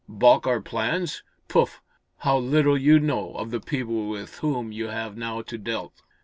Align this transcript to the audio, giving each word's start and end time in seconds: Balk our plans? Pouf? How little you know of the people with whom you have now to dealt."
Balk 0.09 0.47
our 0.47 0.61
plans? 0.61 1.21
Pouf? 1.47 1.79
How 2.17 2.39
little 2.39 2.75
you 2.75 2.99
know 2.99 3.33
of 3.35 3.51
the 3.51 3.59
people 3.59 4.09
with 4.09 4.39
whom 4.39 4.71
you 4.71 4.87
have 4.87 5.15
now 5.15 5.43
to 5.43 5.59
dealt." 5.59 6.01